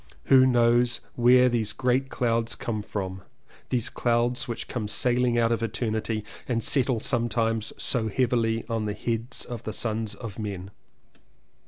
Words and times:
who 0.23 0.47
knows 0.47 0.99
where 1.13 1.47
these 1.47 1.73
great 1.73 2.09
clouds 2.09 2.55
come 2.55 2.81
from— 2.81 3.21
these 3.69 3.87
clouds 3.87 4.47
which 4.47 4.67
come 4.67 4.87
sailing 4.87 5.37
out 5.37 5.51
of 5.51 5.61
eternity 5.61 6.25
and 6.47 6.63
settle 6.63 6.99
sometimes 6.99 7.71
so 7.77 8.07
heavily 8.07 8.65
on 8.67 8.85
the 8.85 8.95
heads 8.95 9.45
of 9.45 9.61
the 9.61 9.71
sons 9.71 10.15
of 10.15 10.39
men. 10.39 10.71